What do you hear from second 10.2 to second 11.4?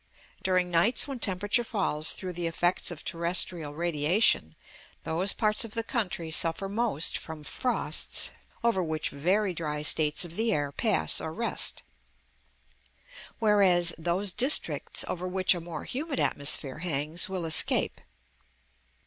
of the air pass or